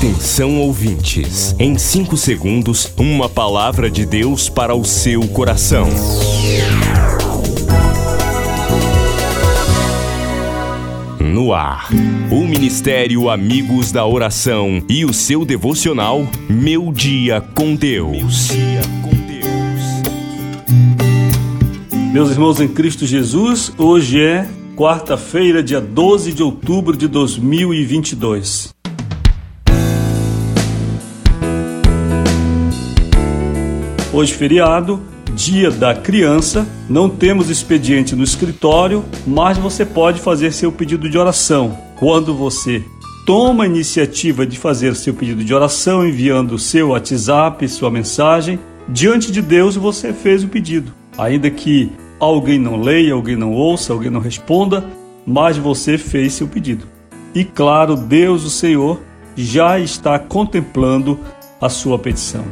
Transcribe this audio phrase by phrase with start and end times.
[0.00, 5.86] Atenção ouvintes, em 5 segundos, uma palavra de Deus para o seu coração.
[11.20, 11.90] No ar,
[12.30, 18.48] o Ministério Amigos da Oração e o seu devocional Meu Dia com Deus.
[22.10, 28.79] Meus irmãos em Cristo Jesus, hoje é quarta-feira, dia 12 de outubro de 2022.
[34.12, 35.00] Hoje, feriado,
[35.36, 41.16] dia da criança, não temos expediente no escritório, mas você pode fazer seu pedido de
[41.16, 41.78] oração.
[41.96, 42.82] Quando você
[43.24, 49.30] toma a iniciativa de fazer seu pedido de oração, enviando seu WhatsApp, sua mensagem, diante
[49.30, 50.92] de Deus você fez o pedido.
[51.16, 54.84] Ainda que alguém não leia, alguém não ouça, alguém não responda,
[55.24, 56.84] mas você fez seu pedido.
[57.32, 59.00] E claro, Deus, o Senhor,
[59.36, 61.16] já está contemplando
[61.60, 62.44] a sua petição.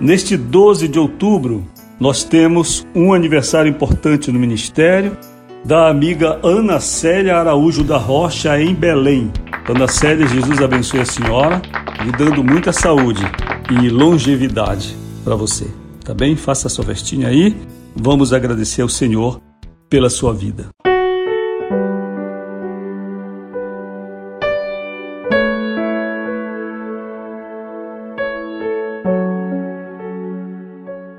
[0.00, 1.64] Neste 12 de outubro,
[1.98, 5.16] nós temos um aniversário importante no ministério
[5.64, 9.32] da amiga Ana Célia Araújo da Rocha, em Belém.
[9.66, 11.62] Ana Célia, Jesus abençoe a senhora,
[12.04, 13.22] lhe dando muita saúde
[13.70, 15.66] e longevidade para você.
[16.04, 16.36] Tá bem?
[16.36, 17.56] Faça a sua vestinha aí.
[17.94, 19.40] Vamos agradecer ao Senhor
[19.88, 20.66] pela sua vida.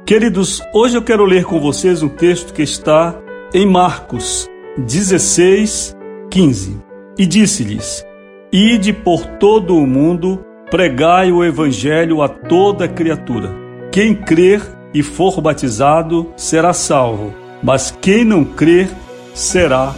[0.07, 3.13] Queridos, hoje eu quero ler com vocês um texto que está
[3.53, 5.97] em Marcos 16,
[6.31, 6.77] 15.
[7.17, 8.05] E disse-lhes:
[8.49, 10.39] Ide por todo o mundo,
[10.71, 13.53] pregai o evangelho a toda criatura.
[13.91, 14.61] Quem crer
[14.93, 18.89] e for batizado será salvo, mas quem não crer
[19.33, 19.93] será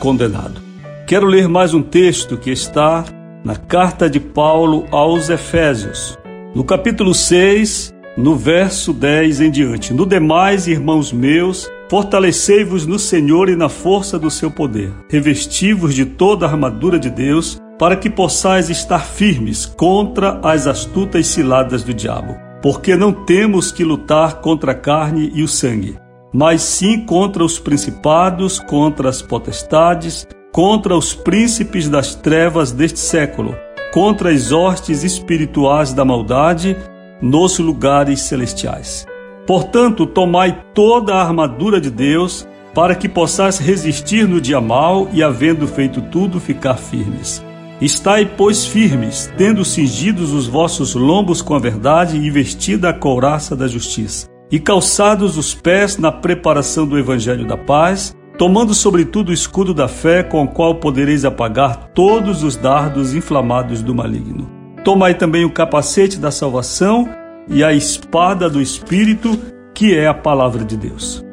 [0.00, 0.60] condenado.
[1.06, 3.04] Quero ler mais um texto que está
[3.44, 6.18] na carta de Paulo aos Efésios,
[6.52, 9.92] no capítulo 6, no verso 10 em diante.
[9.92, 14.92] No demais, irmãos meus, fortalecei-vos no Senhor e na força do seu poder.
[15.10, 21.26] Revesti-vos de toda a armadura de Deus, para que possais estar firmes contra as astutas
[21.26, 22.36] ciladas do diabo.
[22.62, 25.98] Porque não temos que lutar contra a carne e o sangue,
[26.32, 33.56] mas sim contra os principados, contra as potestades, contra os príncipes das trevas deste século,
[33.92, 36.76] contra as hostes espirituais da maldade
[37.22, 39.06] nos lugares celestiais.
[39.46, 45.22] Portanto, tomai toda a armadura de Deus, para que possais resistir no dia mau e,
[45.22, 47.42] havendo feito tudo, ficar firmes.
[47.80, 53.56] Estai, pois, firmes, tendo cingidos os vossos lombos com a verdade e vestida a couraça
[53.56, 59.34] da justiça, e calçados os pés na preparação do evangelho da paz, tomando sobretudo o
[59.34, 64.61] escudo da fé, com o qual podereis apagar todos os dardos inflamados do maligno.
[64.84, 67.08] Tomai também o capacete da salvação
[67.48, 69.38] e a espada do Espírito,
[69.74, 71.24] que é a palavra de Deus.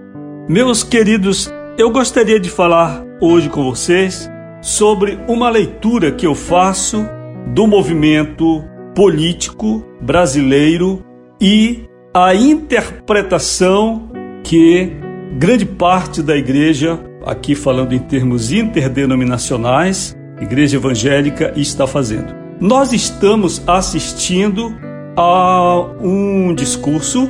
[0.47, 4.29] Meus queridos, eu gostaria de falar hoje com vocês
[4.61, 7.05] sobre uma leitura que eu faço
[7.47, 8.63] do movimento
[8.95, 11.03] político brasileiro
[11.39, 14.11] e a interpretação
[14.43, 14.93] que
[15.37, 22.38] grande parte da igreja, aqui falando em termos interdenominacionais, igreja evangélica, está fazendo.
[22.59, 24.75] Nós estamos assistindo
[25.15, 27.29] a um discurso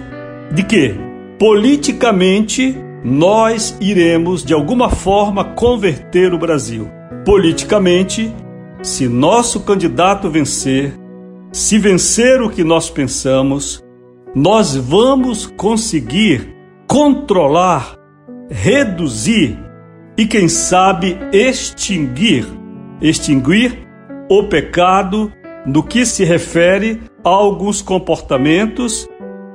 [0.52, 0.96] de que
[1.38, 6.90] politicamente nós iremos de alguma forma converter o Brasil.
[7.26, 8.34] Politicamente,
[8.82, 10.94] se nosso candidato vencer,
[11.52, 13.84] se vencer o que nós pensamos,
[14.34, 16.56] nós vamos conseguir
[16.88, 17.96] controlar,
[18.50, 19.58] reduzir
[20.18, 22.46] e, quem sabe, extinguir
[23.02, 23.88] extinguir
[24.30, 25.34] o pecado
[25.66, 29.08] no que se refere a alguns comportamentos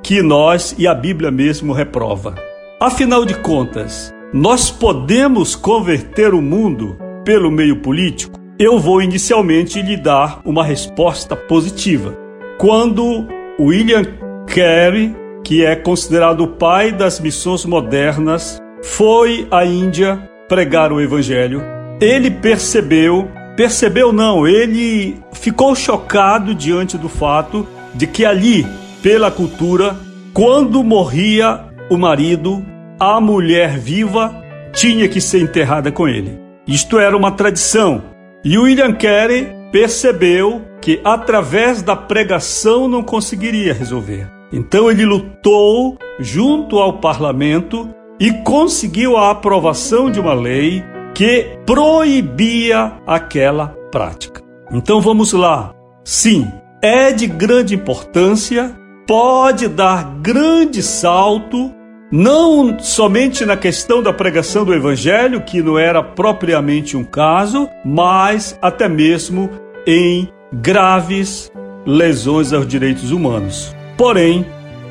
[0.03, 2.35] que nós e a Bíblia mesmo reprova.
[2.81, 8.39] Afinal de contas, nós podemos converter o mundo pelo meio político?
[8.59, 12.17] Eu vou inicialmente lhe dar uma resposta positiva.
[12.59, 13.27] Quando
[13.59, 14.05] William
[14.47, 21.63] Carey, que é considerado o pai das missões modernas, foi à Índia pregar o evangelho,
[22.01, 28.67] ele percebeu Percebeu não, ele ficou chocado diante do fato de que ali,
[29.03, 29.97] pela cultura,
[30.33, 32.65] quando morria o marido,
[32.99, 34.35] a mulher viva
[34.73, 36.41] tinha que ser enterrada com ele.
[36.67, 38.03] Isto era uma tradição.
[38.45, 44.29] E William Carey percebeu que através da pregação não conseguiria resolver.
[44.53, 52.93] Então ele lutou junto ao parlamento e conseguiu a aprovação de uma lei que proibia
[53.07, 54.43] aquela prática.
[54.73, 55.73] Então vamos lá.
[56.05, 56.51] Sim,
[56.83, 58.75] é de grande importância,
[59.07, 61.73] pode dar grande salto,
[62.11, 68.59] não somente na questão da pregação do Evangelho, que não era propriamente um caso, mas
[68.61, 69.49] até mesmo
[69.87, 71.51] em graves
[71.87, 73.75] lesões aos direitos humanos.
[73.97, 74.45] Porém,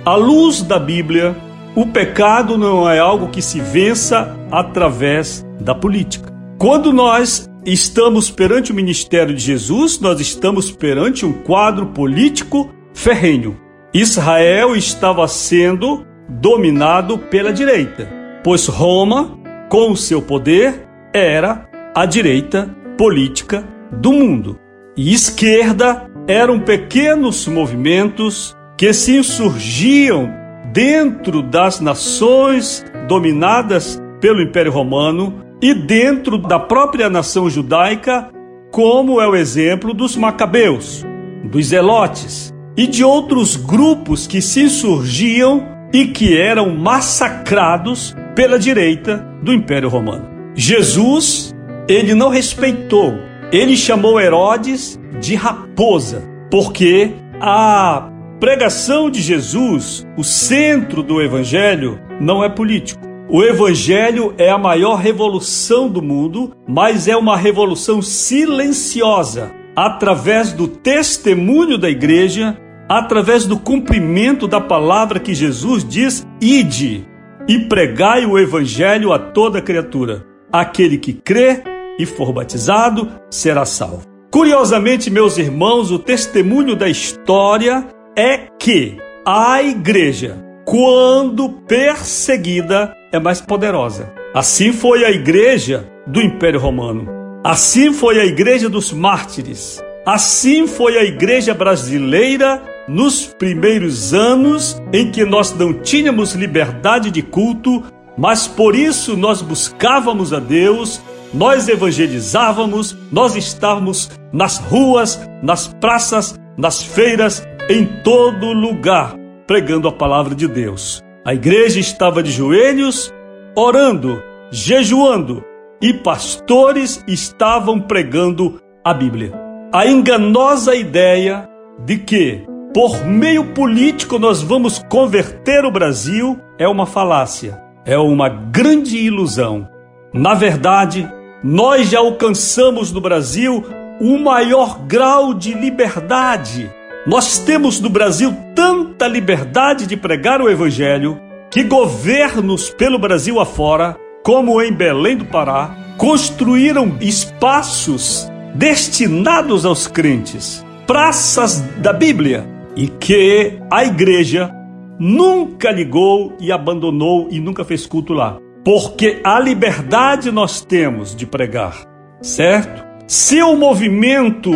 [0.06, 1.36] à luz da Bíblia,
[1.76, 6.32] o pecado não é algo que se vença através da política.
[6.58, 13.60] Quando nós estamos perante o ministério de Jesus, nós estamos perante um quadro político ferrenho.
[13.94, 18.08] Israel estava sendo dominado pela direita,
[18.44, 19.38] pois Roma,
[19.70, 24.60] com o seu poder, era a direita política do mundo.
[24.96, 30.30] E esquerda eram pequenos movimentos que se insurgiam
[30.72, 38.30] dentro das nações dominadas pelo Império Romano e dentro da própria nação judaica,
[38.70, 41.06] como é o exemplo dos Macabeus,
[41.42, 49.26] dos Zelotes e de outros grupos que se insurgiam e que eram massacrados pela direita
[49.42, 50.28] do Império Romano.
[50.54, 51.56] Jesus,
[51.88, 53.14] ele não respeitou,
[53.50, 62.44] ele chamou Herodes de raposa, porque a pregação de Jesus, o centro do evangelho, não
[62.44, 63.13] é político.
[63.34, 70.68] O evangelho é a maior revolução do mundo, mas é uma revolução silenciosa, através do
[70.68, 72.56] testemunho da igreja,
[72.88, 77.08] através do cumprimento da palavra que Jesus diz: ide
[77.48, 80.24] e pregai o evangelho a toda criatura.
[80.52, 81.64] Aquele que crê
[81.98, 84.06] e for batizado será salvo.
[84.30, 87.84] Curiosamente, meus irmãos, o testemunho da história
[88.16, 88.96] é que
[89.26, 94.12] a igreja, quando perseguida, é mais poderosa.
[94.34, 97.08] Assim foi a igreja do Império Romano.
[97.44, 99.82] Assim foi a igreja dos mártires.
[100.04, 107.22] Assim foi a igreja brasileira nos primeiros anos em que nós não tínhamos liberdade de
[107.22, 107.84] culto,
[108.18, 111.00] mas por isso nós buscávamos a Deus,
[111.34, 119.92] nós evangelizávamos, nós estávamos nas ruas, nas praças, nas feiras, em todo lugar, pregando a
[119.92, 121.03] palavra de Deus.
[121.26, 123.14] A igreja estava de joelhos,
[123.56, 124.22] orando,
[124.52, 125.42] jejuando,
[125.82, 129.32] e pastores estavam pregando a Bíblia.
[129.72, 131.48] A enganosa ideia
[131.86, 132.44] de que,
[132.74, 139.70] por meio político, nós vamos converter o Brasil é uma falácia, é uma grande ilusão.
[140.14, 141.10] Na verdade,
[141.42, 143.64] nós já alcançamos no Brasil
[144.02, 146.70] o maior grau de liberdade
[147.06, 151.20] nós temos no Brasil tanta liberdade de pregar o Evangelho
[151.52, 160.66] que governos pelo Brasil afora, como em Belém do Pará, construíram espaços destinados aos crentes,
[160.88, 164.50] praças da Bíblia, e que a igreja
[164.98, 168.38] nunca ligou e abandonou e nunca fez culto lá.
[168.64, 171.86] Porque a liberdade nós temos de pregar,
[172.22, 172.84] certo?
[173.06, 174.52] Se o movimento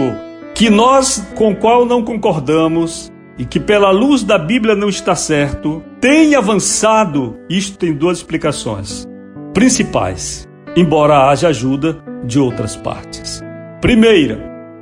[0.57, 5.83] que nós com qual não concordamos e que pela luz da Bíblia não está certo,
[6.01, 9.07] tem avançado, isto tem duas explicações
[9.53, 13.39] principais, embora haja ajuda de outras partes.
[13.81, 14.39] Primeira,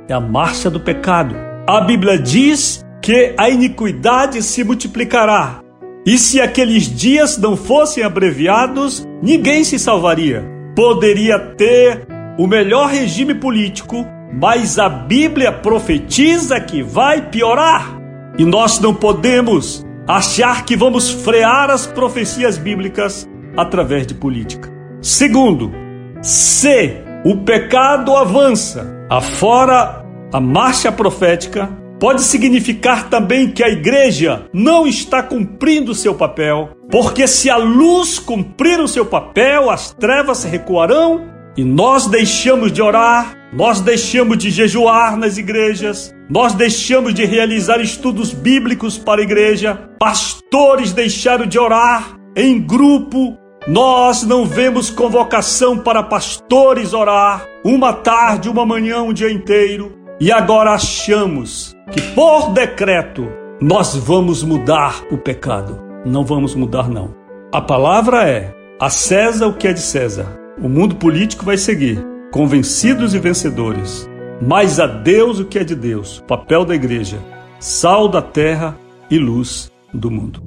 [0.08, 1.36] é a marcha do pecado.
[1.66, 5.60] A Bíblia diz que a iniquidade se multiplicará.
[6.06, 10.42] E se aqueles dias não fossem abreviados, ninguém se salvaria.
[10.74, 12.06] Poderia ter
[12.38, 17.98] o melhor regime político, mas a Bíblia profetiza que vai piorar.
[18.38, 24.70] E nós não podemos achar que vamos frear as profecias bíblicas através de política.
[25.00, 25.72] Segundo,
[26.20, 34.86] se o pecado avança afora a marcha profética, pode significar também que a igreja não
[34.86, 41.35] está cumprindo seu papel, porque se a luz cumprir o seu papel, as trevas recuarão
[41.56, 47.80] e nós deixamos de orar, nós deixamos de jejuar nas igrejas, nós deixamos de realizar
[47.80, 55.78] estudos bíblicos para a igreja, pastores deixaram de orar em grupo, nós não vemos convocação
[55.78, 62.50] para pastores orar uma tarde, uma manhã, um dia inteiro, e agora achamos que por
[62.50, 63.26] decreto
[63.60, 65.82] nós vamos mudar o pecado.
[66.04, 67.14] Não vamos mudar, não.
[67.52, 72.04] A palavra é: a César o que é de César o mundo político vai seguir,
[72.32, 74.08] convencidos e vencedores.
[74.40, 77.18] Mas a Deus o que é de Deus, papel da igreja,
[77.58, 78.76] sal da terra
[79.10, 80.42] e luz do mundo.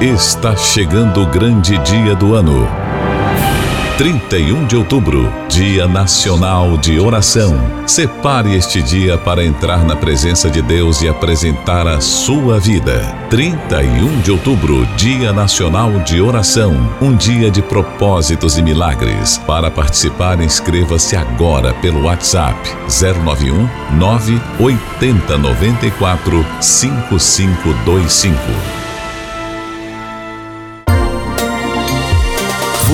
[0.00, 2.83] Está chegando o grande dia do ano.
[3.96, 7.54] 31 de outubro, Dia Nacional de Oração.
[7.86, 13.00] Separe este dia para entrar na presença de Deus e apresentar a sua vida.
[13.30, 16.74] 31 de outubro, Dia Nacional de Oração.
[17.00, 19.38] Um dia de propósitos e milagres.
[19.46, 22.58] Para participar, inscreva-se agora pelo WhatsApp
[22.88, 28.83] 091 980 94 5525.